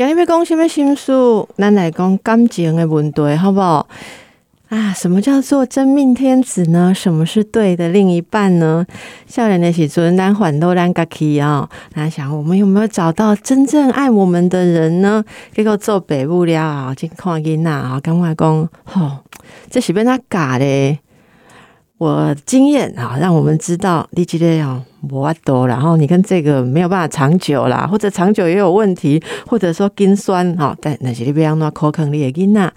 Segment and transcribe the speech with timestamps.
[0.00, 1.12] 今日要讲什么心事？
[1.58, 3.86] 咱来讲感情的问题，好不好？
[4.70, 6.94] 啊，什么叫做真命天子呢？
[6.94, 8.86] 什么是对的另一半呢？
[9.26, 11.68] 笑脸的时阵，咱缓都咱家去啊。
[11.96, 15.22] 那想我们有没有找到真正爱我们的人呢？
[15.54, 19.18] 结果做北部了啊，去看囡仔啊，跟外公吼，
[19.68, 20.98] 这是被他假的。
[22.00, 30.74] 我经验啊，让我们知道你记得要磨多，然后你跟这个没有办法长久啦，或者长久也有问题，或者说筋酸啊。
[30.80, 32.72] 但那些你不要那口坑里的囡仔。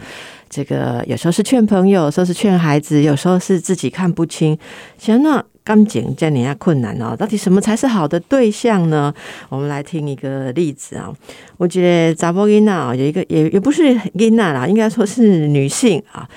[0.49, 4.57] 这个有时候是劝朋友，有时候是劝孩子，有时候是自己看不清。
[4.98, 9.13] 行，那刚讲这你下困难哦，到底什么才是好的对象呢？
[9.48, 11.10] 我们来听一个例子啊。
[11.55, 16.27] 我觉得扎波伊娜有一个，也也不是伊娜啦，应该说是女性啊，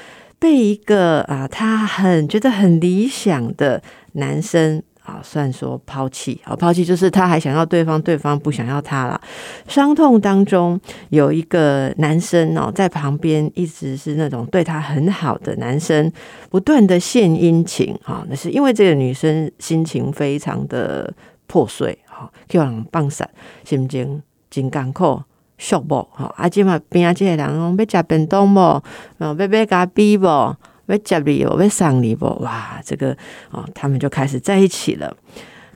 [0.47, 4.81] 被一个啊，他很觉得很理想的男生。
[5.03, 9.21] 啊，算说抛弃啊，抛弃就是他还想要对方，对方不想要他了。
[9.69, 10.81] 伤痛当中
[11.11, 16.11] 有一个男生哦，在旁边一直是那种对他很好的男生，
[16.51, 18.27] 不断的献殷勤啊。
[18.29, 21.15] 那是因为这个女生心情非常的
[21.47, 23.31] 破碎哈，叫人放散，
[23.63, 25.23] 心情真艰苦，
[25.59, 26.33] 寂寞哈。
[26.37, 28.83] 啊，今嘛边啊这个人讲要食便当不？
[29.19, 30.27] 要买咖啡不？
[30.27, 32.27] 要接你，我被上你不？
[32.43, 33.17] 哇，这个
[33.51, 35.17] 哦，他们就开始在一起了。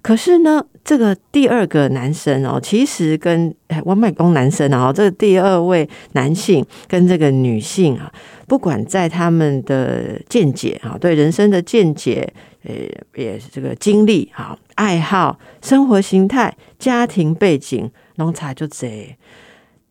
[0.03, 8.11] 可是呢，这个第二个男生哦，其实跟我麦公男生啊，这个第二位男性跟这个女性啊，
[8.47, 12.33] 不管在他们的见解啊，对人生的见解，
[12.65, 12.73] 呃，
[13.15, 19.17] 也是这个经历啊，爱好、生活形态、家庭背景，拢差就这。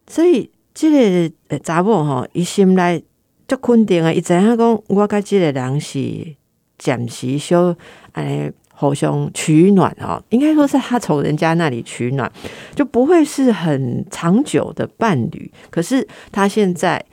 [0.09, 3.01] 所以这个呃查某哈，一心来。
[3.49, 4.13] 足肯定啊！
[4.13, 5.99] 伊知影讲，我甲即个人是
[6.77, 7.75] 暂时小
[8.15, 12.31] 尼互相取暖哦，应该说是他从人家那里取暖，
[12.75, 15.51] 就不会是很长久的伴侣。
[15.71, 17.03] 可是他现在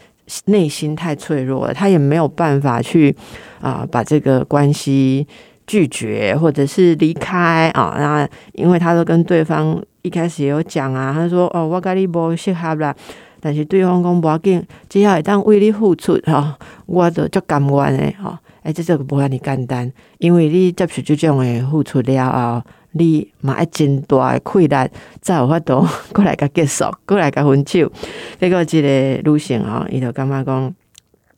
[0.44, 3.16] 内心太脆弱了，他也没有办法去
[3.62, 5.26] 啊把这个关系
[5.66, 7.94] 拒绝或者是离开啊。
[7.98, 12.94] 那因为他都跟对方一开始有讲啊，他说：“哦，我跟你不适合啦。”
[13.40, 16.52] 但是对方讲无要紧，只要会当为你付出吼，
[16.86, 18.36] 我就足甘愿的吼。
[18.62, 22.62] 哎，这这个无遐尼简单，因为你接受这种的付出了后，
[22.92, 24.90] 你嘛爱真大的困难，
[25.20, 27.92] 才有法度 过来甲结束，过来甲分手。
[28.40, 28.88] 结果即个
[29.30, 30.74] 女性吼，伊就感觉讲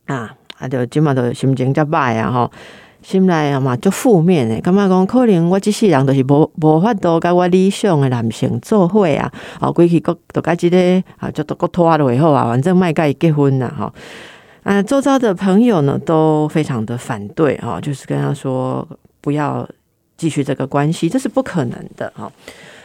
[0.05, 2.51] 啊，啊，就即马就心情较歹啊吼。
[3.01, 10.77] 心内啊嘛，足负面诶，感觉讲可能我即世人都是无无法度甲我理想诶男性做伙啊，哦，归去各都甲即个
[11.17, 13.93] 啊，就都国拖落以后啊，反正卖甲伊结婚啦，吼。
[14.63, 18.87] 啊，周遭的朋友呢都非常的反对哈，就是跟他说
[19.21, 19.67] 不要
[20.17, 22.31] 继续这个关系，这是不可能的哈。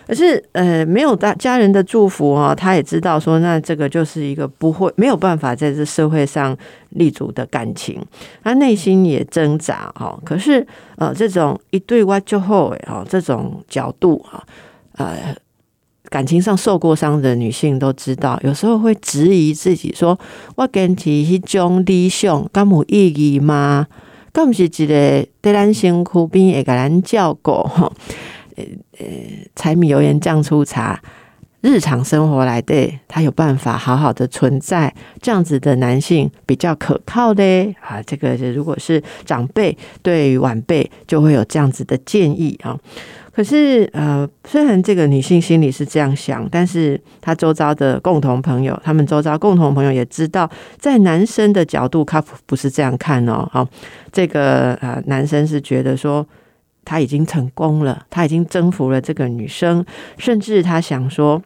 [0.06, 6.56] 可是，呃，没有大家人的祝福哦，他也知道说，那这个就是一个不会没有办法在这社会上
[6.90, 8.00] 立足的感情，
[8.42, 10.18] 他内心也挣扎哈。
[10.24, 10.66] 可是，
[10.96, 14.44] 呃，这种一对外就后诶哈，这种角度啊，
[14.96, 15.34] 呃，
[16.10, 20.18] 感情上受过伤的女性都知道，有时候会质疑自己说，
[20.56, 23.86] 我坚持迄种理想，敢有意义吗？
[24.32, 27.90] 敢毋是一个对咱辛苦边会给咱照顾哈。
[28.56, 29.04] 呃，
[29.54, 31.00] 柴米油盐酱醋茶，
[31.60, 37.42] 日常生活来对他有办法好好的存在，这样子的男性比较可靠的
[37.80, 38.02] 啊。
[38.02, 42.78] 这个如果是长辈对晚辈，就会有这样子的建议啊。
[43.32, 50.48] 可是呃，虽然这个女性心里是这样想，但是她周遭的共同朋友，他们周遭共同朋友也知道，
[50.78, 53.48] 在男生的角度，他不是这样看哦。
[53.50, 53.66] 好，
[54.12, 56.24] 这个呃，男生是觉得说。
[56.84, 59.84] 他已经成功了，他已经征服了这个女生，
[60.18, 61.40] 甚至他想说，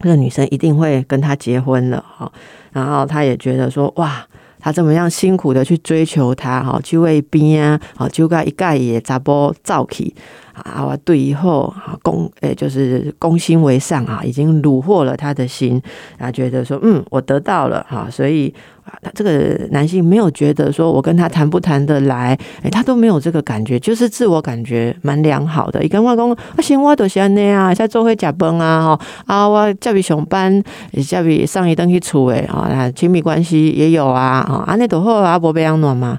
[0.00, 2.30] 这个女生一定会跟他结婚了哈。
[2.72, 4.26] 然后他也觉得说，哇，
[4.60, 10.14] 他这么样辛苦的去追求她哈，去为边啊，好就该一盖也砸波造起
[10.64, 15.80] 啊，我对以后啊攻诶，就是攻心为上啊，已经虏获了他的心
[16.18, 18.52] 啊，觉得说嗯，我得到了哈，所以
[18.84, 25.84] 啊，他这个男性没有觉得说我跟他谈不谈得来，诶，他都没有这个感觉，就是自我感觉蛮良好的。
[25.84, 30.62] 一跟外公，啊，行，我都是安尼啊，在做会假崩啊，哈啊，我叫比上班，
[31.06, 36.18] 叫比上一登去厝诶，啊，亲密关系也有啊，啊，安尼都好啊，无被安暖嘛。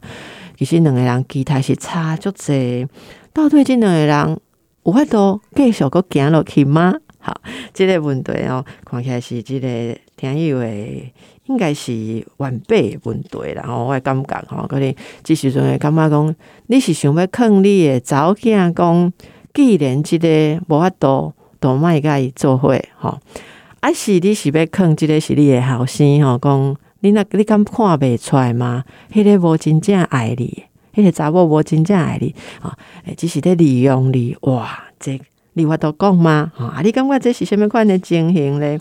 [0.57, 2.85] 其实两个人期待是差足济。
[3.33, 4.39] 到最近两个人
[4.83, 6.93] 有法度继续搁行落去吗？
[7.19, 7.39] 好，
[7.73, 11.13] 这个问题哦，看起来是这个听以为
[11.45, 13.63] 应该是完备问题啦。
[13.67, 16.35] 吼，我感觉吼，可能即时阵会感觉讲，
[16.67, 19.13] 你是想要坑你的早囝讲，
[19.53, 20.27] 既然即个
[20.67, 23.19] 无法度，都莫甲伊做伙吼，
[23.81, 28.85] 啊是你是要坑即个是你的后生吼，讲你那你敢看袂出来吗？
[29.11, 30.63] 迄个无真正爱你。
[30.99, 32.77] 迄个查某无真正爱你，啊，
[33.17, 35.19] 只是在利用你，哇，这
[35.53, 36.51] 你话都讲吗？
[36.55, 38.79] 吼啊，你感觉这是虾米款的情形咧？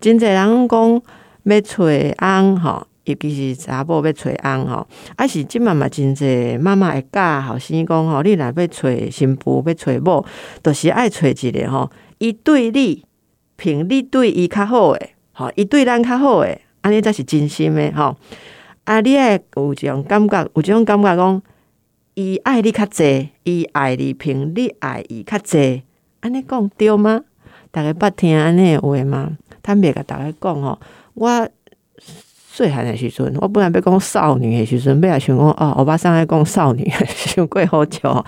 [0.00, 1.02] 真侪人讲
[1.44, 4.86] 要找翁吼，尤其是查某要找翁吼，
[5.16, 10.24] 啊是即满嘛真侪妈妈会教后生讲吼，你若要找新妇要找某，
[10.62, 13.04] 都是爱找一个吼，伊对你
[13.56, 18.16] 凭你对伊较好诶，吼，伊对咱较好诶，安尼才是真心诶，吼。
[18.84, 21.42] 啊，你会有一种感觉，有一种感觉讲。
[22.18, 25.84] 伊爱你较济，伊爱你平你爱伊较济，
[26.18, 27.22] 安尼讲对吗？
[27.70, 29.38] 大家捌听安尼话吗？
[29.62, 30.76] 坦白甲大家讲吼，
[31.14, 31.48] 我
[31.96, 38.26] 细汉的时阵，我本来要讲少女的时阵，要来想讲哦，我爸上来讲少女，想过好久。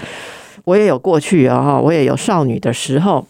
[0.63, 3.27] 我也有过去哦，我也有少女的时候。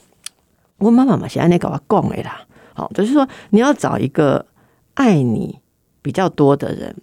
[0.76, 2.42] 我妈妈嘛是安尼甲我讲诶啦，
[2.74, 4.44] 好，就是说你要找一个
[4.92, 5.58] 爱你
[6.02, 6.94] 比较多的人。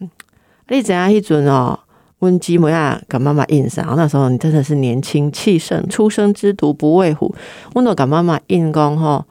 [0.67, 1.79] 你怎样一阵哦？
[2.19, 7.35] 温基摩亚跟妈妈印上，那时候你真的是年轻气盛，初生之犊不畏虎。
[7.75, 9.25] 我都跟妈妈印讲吼，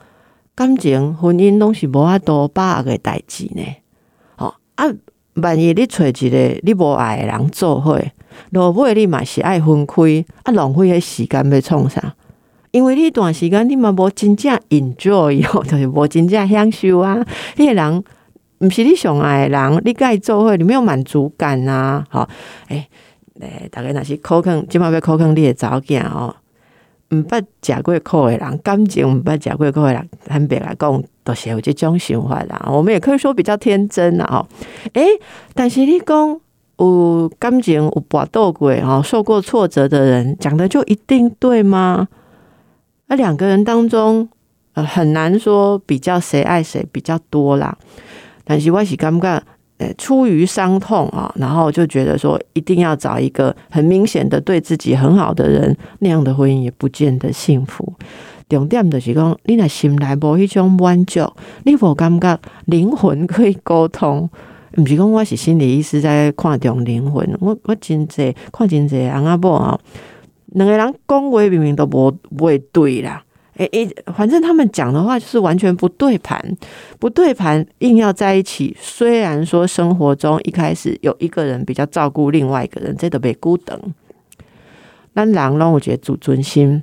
[0.55, 3.63] 感情婚姻拢是无法度把握个代志呢。
[4.37, 4.85] 吼啊，
[5.35, 8.01] 万一你找一个你无爱的人做伙，
[8.51, 12.15] 落尾你嘛是爱分开，啊浪费个时间要创啥？
[12.71, 18.05] 因为你段时间你嘛无真正 enjoy，就是无真正享受啊，迄个人。
[18.59, 22.07] 毋是你上爱的人，你甲伊做伙，你没有满足感啊！
[22.11, 22.27] 吼，
[22.69, 22.89] 诶，
[23.41, 26.35] 诶，大概若是口坑，即码要口坑你的早囝吼，
[27.11, 32.67] 毋捌食过苦诶人，感情毋捌食过苦诶人，坦白来讲，都是有即种想法啦。
[32.71, 34.49] 我们也可以说比较天真啦，吼。
[34.95, 35.05] 诶，
[35.55, 36.41] 但是你讲
[36.79, 42.09] 有感情有搏斗过吼，受过挫折的人，讲的就一定对吗？
[43.09, 44.29] 那两个人当中，
[44.73, 47.77] 呃，很难说比较谁爱谁比较多啦。
[48.47, 49.43] 但是我是感觉，
[49.79, 57.93] 呃，出于伤痛啊，然后就觉得说，一定要找一个很明显的对自己很好的人，那样的婚姻也不见得幸福。
[58.49, 61.29] 重点就是讲，你若心内无迄种满足，
[61.65, 64.31] 你无感觉灵魂可以沟通。
[64.79, 69.79] 毋是讲我是心理医师在看重灵魂， 我我真济看真济翁仔某啊，
[70.53, 73.25] 两个人讲话明明都无会对啦。
[73.57, 76.57] 诶诶，反正他们讲的话就是完全不对盘，
[76.99, 78.77] 不对盘，硬要在一起。
[78.79, 83.81] 虽然说生活中一开始有一个人比较照顾另外一个人，这都被孤等。
[85.15, 86.83] 咱人拢有觉自尊心。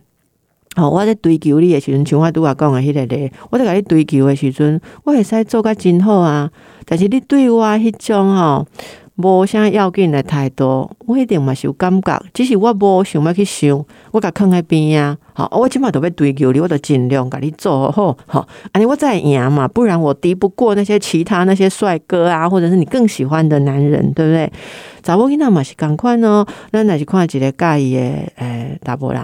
[0.76, 6.52] 好，我在追求你的时阵，像我拄啊讲的迄个咧，我在甲你追求的时阵，我会使做甲真好啊。
[6.86, 8.66] 但是你对我迄种吼。
[9.16, 24.52] 无啥要紧的态度，我一定嘛是有感觉，只是我无想要去想，我甲囥喺边啊，好，我即码都要追求你，我都尽量甲你做好，好，安尼我再赢嘛，不然我敌不过那些其他那些帅哥啊，或者是你更喜欢的男人，对不对？
[25.04, 28.02] 查某囡仔嘛是共款哦，咱若是看一个介意的
[28.38, 29.22] 诶大波人。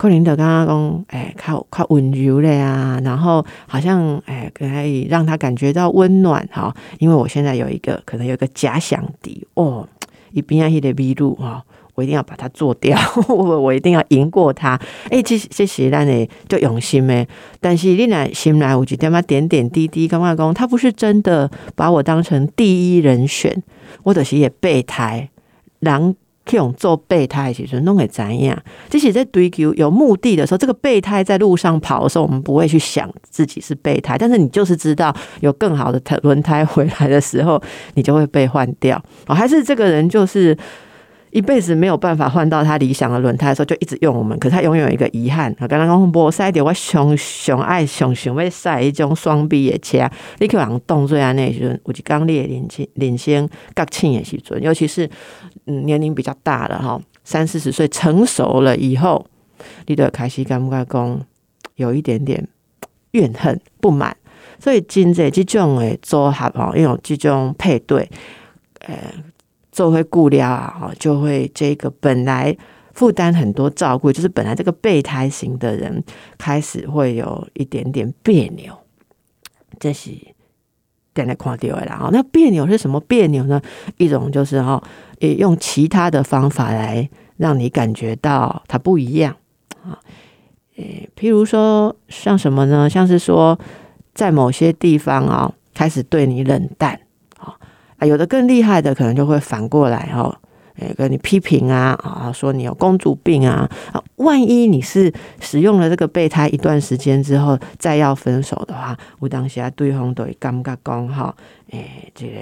[0.00, 6.74] 可能的刚刚讲，哎，靠靠温柔了呀，然后好像哎可以让他感觉到温暖哈。
[6.98, 9.86] 因为我现在有一个可能有一个假想敌哦，
[10.32, 11.62] 一边要一的迷路哈，
[11.94, 14.80] 我一定要把它做掉， 我我一定要赢过他。
[15.10, 17.28] 哎，这这些咱呢就用心诶，
[17.60, 23.62] 但是你来心来，我就点嘛点点滴滴，刚刚讲他不是真的把我当成第一人选，
[24.04, 25.28] 我的是也备胎，
[25.80, 26.14] 然。
[26.50, 28.60] 这种做备胎其实弄会怎样？
[28.88, 34.18] 即使在追求有目的的时候，这个备胎在路上跑的时候，我们不会去想自己是备胎。
[34.18, 37.62] 但是你就是知道有更好的轮胎回来的时候，
[37.94, 39.00] 你就会被换掉。
[39.28, 40.56] 哦，还是这个人就是。
[41.30, 44.38] 一辈子没有办法换到他理想的轮胎的时候，就一直用我们。
[44.38, 45.54] 可是他永远有一个遗憾。
[45.60, 55.08] 我刚刚讲，无塞掉我熊熊爱熊熊要塞一种双臂的车，你可能动作啊那时阵，有一刚烈领先领先较轻的时阵，尤其是
[55.66, 59.24] 嗯年龄比较大的哈，三四十岁成熟了以后，
[59.86, 61.20] 你就开始感觉讲
[61.76, 62.46] 有一点点
[63.12, 64.16] 怨恨不满，
[64.58, 68.08] 所以真济这种的组合哦，因为这种配对，
[68.80, 68.94] 呃，
[69.80, 72.54] 做会顾料啊，就会这个本来
[72.92, 76.04] 负担很多照顾，就是本来这个备胎型的人
[76.36, 78.76] 开始会有一点点别扭，
[79.78, 80.10] 这是。
[81.14, 83.60] 点来看掉啦，那别扭是什么别扭呢？
[83.96, 84.80] 一种就是哈，
[85.18, 89.34] 用其他的方法来让你感觉到它不一样
[89.82, 89.98] 啊。
[90.76, 92.88] 诶，譬如说像什么呢？
[92.88, 93.58] 像是说
[94.14, 97.00] 在某些地方啊，开始对你冷淡
[98.00, 100.40] 啊，有的更厉害的，可能就会反过来哈。
[100.78, 104.02] 诶，跟你批评啊啊，说你有公主病啊啊！
[104.16, 111.34] 万一你是使用了这个备胎一段时间之后，再要分手的话，我当时啊对方都会感觉讲哈，
[111.70, 112.32] 诶，这个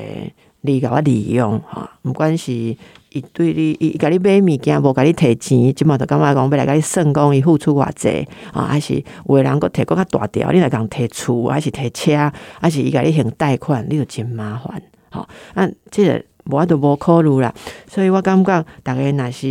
[0.60, 2.78] 你甲我利用哈，没关系，
[3.10, 16.24] 伊对你伊甲你买物件，无甲你提钱，即马就感觉讲要来甲你算讲伊付出偌济啊，还是有的人佫提佫较大条，你来讲提厝，还是提车，还是伊甲你行贷款，你就真麻烦，好，那这个。
[16.50, 17.52] 我都无考虑啦，
[17.86, 19.46] 所以我感觉大家若是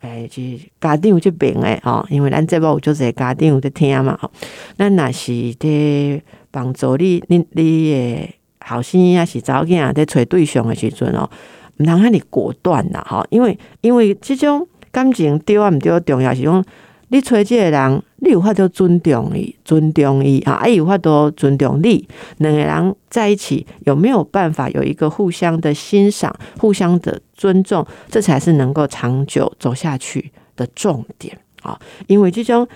[0.00, 4.28] 诶，是家长这边诶吼，因为咱这部就是家长在听嘛吼，
[4.76, 11.30] 咱若是伫帮助你，你你诶后生啊是早囝在找对象诶时阵哦，
[11.78, 16.64] 毋通遐尼果断啦吼，因为因为即种感情对啊毋对重要是讲。
[17.08, 22.08] 你找即个人，你有法度尊重伊，尊重伊啊，也有法度尊重你。
[22.36, 27.84] 两个人在一起，有没有办法有一个互相的欣赏、互相的尊重？
[28.08, 31.76] 这才是能够长久走下去的重点啊！
[32.06, 32.66] 因为这种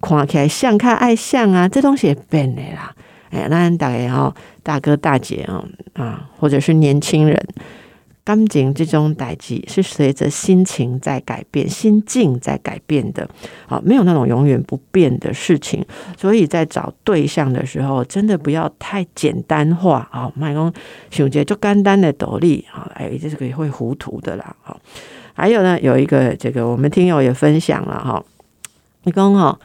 [0.00, 2.94] 看起来像看爱像啊，这东西也变的啦。
[3.28, 7.46] 哎，那大概哈大哥大姐啊啊，或者是年轻人。
[8.24, 13.28] 感情这种代际是随着心情在改变、心境在改变的，
[13.66, 15.84] 好，没有那种永远不变的事情。
[16.16, 20.32] 所以在找对象的时候，真的不要太简单化啊！
[20.34, 20.72] 麦公
[21.10, 24.56] 熊杰就简单的道理啊，哎，这是个会糊涂的啦。
[24.62, 24.80] 好，
[25.34, 28.24] 还有呢，有一个这个我们听友也分享了哈，
[29.02, 29.60] 你讲哈，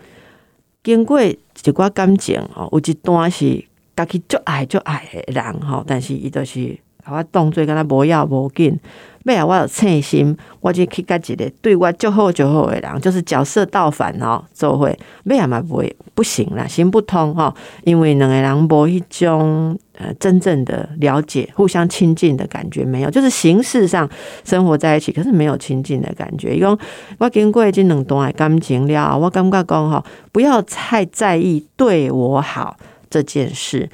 [0.83, 3.63] 经过一寡感情哦，有一段是
[3.95, 6.77] 家己就爱就爱的人哈，但是伊都是。
[7.11, 8.79] 我动作跟他无要无紧，
[9.25, 24.09] 尾啊，我有称心，我就去甲一个对我就好就好的人，就是角色倒反哦，做会尾啊嘛不会不行啦，行不通哈，因为两个人无一种呃真正的了解、互相亲近的感觉没有，就是形式上
[24.43, 26.55] 生活在一起，可是没有亲近的感觉。
[26.55, 26.77] 因为
[27.17, 32.77] 我经过这两段感情了，我感觉讲哈，不要太在意对我好
[33.09, 33.89] 这件事。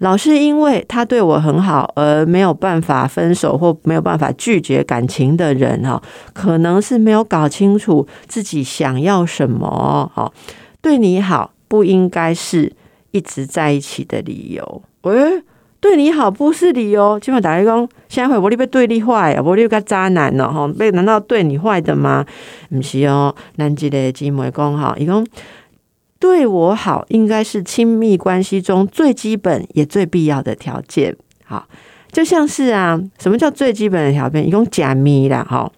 [0.00, 6.02] 老是因为他对我很好而没有办法分手或没有办法拒绝感情的人哈，
[6.32, 10.32] 可能是没有搞清楚自己想要什么哈。
[10.80, 12.72] 对你好不应该是
[13.10, 14.82] 一直在一起的理由。
[15.02, 15.42] 喂，
[15.80, 17.20] 对你好不是理由。
[17.20, 19.42] 今晚打开工，现在会不会被对你坏啊？
[19.42, 20.50] 不你个渣男呢？
[20.50, 22.24] 哈，被难道对你坏的吗？
[22.70, 25.26] 不是哦，南极的姐妹讲哈，一共。
[26.20, 31.16] 对我好，应该是亲密关系中最基本也最必要的条件。
[31.44, 31.66] 好，
[32.12, 34.46] 就像是啊，什么叫最基本的条件？
[34.46, 35.72] 一共假咪啦，哈，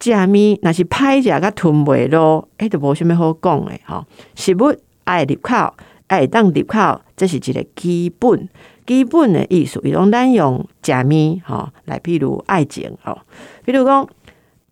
[0.00, 5.72] 假咪那是拍假个吞袂咯，哎，都无什么好讲诶，哈，是不爱入口，
[6.08, 8.48] 爱当入口，这是一个基本
[8.84, 9.80] 基本的意思。
[9.84, 13.16] 伊种咱用假咪哈来，譬如爱情，吼，
[13.64, 14.06] 比如讲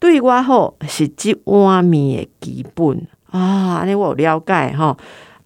[0.00, 3.06] 对我好是一碗面的基本。
[3.32, 4.96] 啊，安尼我有了解吼，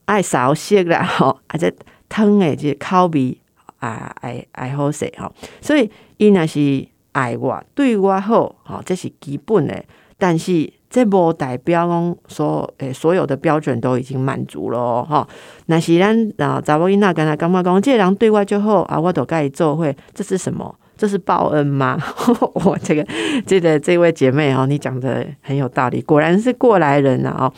[0.04, 1.72] 爱熟悉啦吼，啊这
[2.08, 3.38] 汤诶即口味
[3.78, 9.86] 啊爱爱好势吼，所以伊若是爱我对我好吼，这是基本诶。
[10.18, 15.28] 但是这无代表讲所诶所有的标准都已经满足了吼。
[15.66, 20.74] 若是咱啊查某囡仔敢若感觉讲，这人对我就好啊，我都甲伊做伙，这是什么？
[20.96, 22.00] 这是报恩吗？
[22.64, 23.06] 我这个
[23.46, 27.36] 这个这位姐妹哦，你讲的很有道理，果然是过来人啊！
[27.38, 27.52] 哦，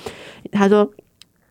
[0.50, 0.90] 她说，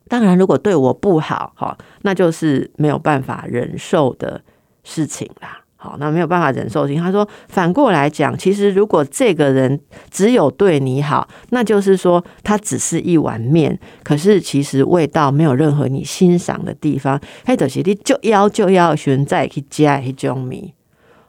[0.08, 4.42] 当然如果对我不好，哈，那就是没有办法忍受的
[4.84, 5.62] 事情啦。
[5.80, 7.00] 好，那没有办法忍受情。
[7.00, 9.80] 她说，反过来讲，其实如果这个人
[10.10, 17.22] 只有对你好，那就是说他只是一碗面，可是其实味道没有任何你欣赏的地方。
[17.46, 20.74] 嘿，就是你就要就要选择去加一种米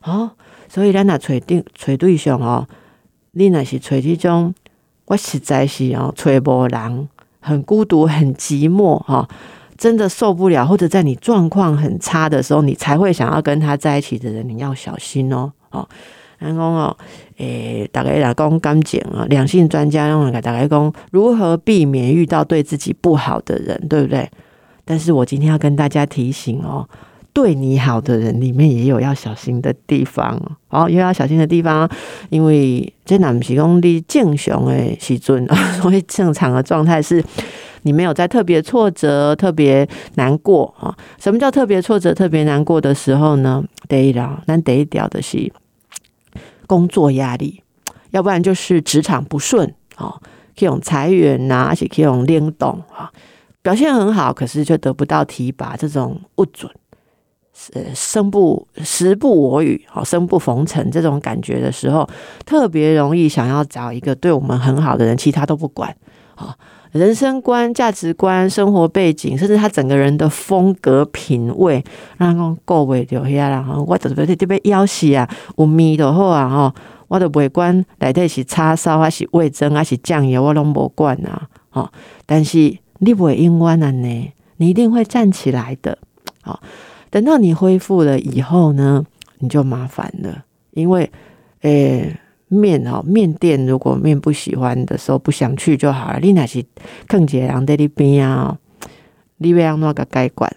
[0.02, 0.30] 哦。
[0.68, 2.66] 所以咱若找对找对象哦，
[3.32, 4.54] 你若是找这种，
[5.06, 7.08] 我实在是哦，找无人，
[7.40, 9.28] 很孤独，很寂寞哈，
[9.76, 15.88] 真的受不了，或者在你状况很差的时候，你才会想要跟他在一起的人，你要小心哦哦。
[16.38, 16.96] 然后哦，
[17.38, 24.30] 诶，大概来讲感情啊，两性专家用来大概讲如何避免遇到对自己不好的人，对不对？
[24.84, 26.88] 但是我今天要跟大家提醒哦，
[27.38, 30.36] 对你好的人里面也有要小心的地方
[30.70, 31.88] 哦，又要小心的地方，
[32.30, 35.46] 因为这男是讲你正常的时阵，
[35.80, 37.24] 所以正常的状态是。
[37.82, 40.92] 你没有在特别挫折、特别难过啊？
[41.16, 43.62] 什么叫特别挫折、特别难过的时候呢？
[43.88, 45.50] 第一条，那第一条的是
[46.66, 47.62] 工作压力，
[48.10, 50.12] 要不然就是职场不顺啊，
[50.58, 53.08] 可以裁员呐，而且可以用联动啊，
[53.62, 56.70] 表现很好，可是却得不到提拔，这种不准，
[57.72, 62.08] 呃，生不时不我与，好生不逢辰这种感觉的时候，
[62.46, 65.94] 特别容易想要找一个对我们很好的人，其他都不管
[66.34, 66.54] 好。
[66.92, 71.84] 人生观、价值观、生活背景，甚至他整个人的风格品味，
[72.16, 73.62] 让讲够位就遐啦。
[73.86, 76.74] 我特别特别要死啊，有面就好啊吼，
[77.08, 81.46] 我都袂管内底是叉烧还是味增还是酱油，我拢无管啊。
[81.68, 81.90] 吼，
[82.24, 83.92] 但是你不会因为呢，
[84.56, 85.98] 你一定会站起来的。
[86.40, 86.58] 好，
[87.10, 89.04] 等到你恢复了以后呢，
[89.38, 91.10] 你就麻烦了，因为
[91.62, 92.16] 诶。
[92.50, 96.18] 面哦，面店如果面不喜欢的时候，不想去就好了。
[96.18, 96.64] 你那是
[97.06, 98.56] 更姐人在那边啊，
[99.36, 100.50] 你要那个改管，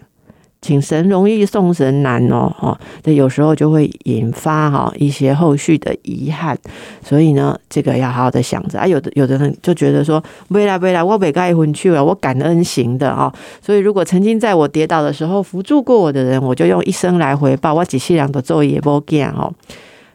[0.62, 6.56] 请神容易送神难哦，哈，这有时候就会引发哈一些后续的遗憾。
[7.04, 8.86] 所以呢，这个要好好的想着啊。
[8.86, 13.30] 有的有的人就觉得说，未来未来我被该回去了，我感恩型的啊。
[13.60, 17.74] 所以如果曾经在我跌倒的时候扶助过我的人，我就用一生来回报。
[17.74, 19.52] 我几世人都做也不见哦。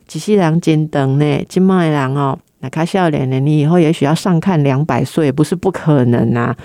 [0.08, 3.38] 几世人真长呢，今麦人哦，那开笑脸呢？
[3.42, 6.56] 你以后也许要上看两百岁，不是不可能啊！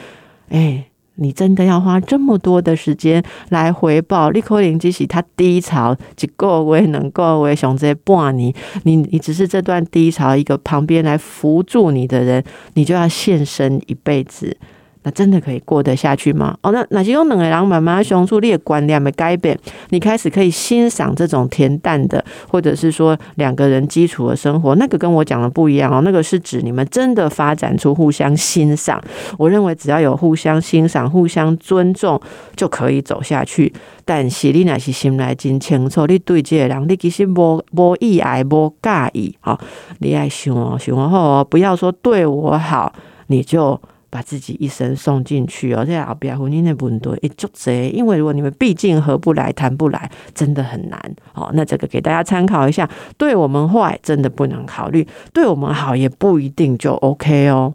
[0.51, 0.85] 哎，
[1.17, 4.31] 你真的要花这么多的时间来回报？
[4.31, 8.53] 立可林即使他低潮几个月、能够为，熊这半年，
[8.85, 12.43] 你你只是这段低潮一个旁边来扶助你的人，
[12.75, 14.57] 你就要献身一辈子。
[15.05, 16.57] 那真的可以过得下去吗？
[16.63, 19.59] 哦，那那些用两个人慢慢相处，你的观念没改变，
[19.91, 26.01] 你开始可以欣赏这种恬淡的，或者是说两个人基础的生活，那个跟我讲的不一样哦。
[26.05, 29.03] 那个是指你们真的发展出互相欣赏。
[29.39, 32.21] 我认为只要有互相欣赏、互相尊重，
[32.55, 33.73] 就可以走下去。
[34.05, 39.59] 但是你那是心来真清楚，你对这个人，你其实无无意爱、无介意，好，
[39.99, 42.93] 你爱想哦，想哦，不要说对我好，
[43.27, 43.81] 你就。
[44.13, 51.01] 把自己一生送进去哦，这后边婚姻的问题也就这，因为如果你们毕竟合不来、谈不来，真的很难
[51.33, 51.51] 哦。
[51.55, 57.73] 那这个给大家参考一下，对我们坏真的不能考虑，对我们好也不一定就 OK 哦。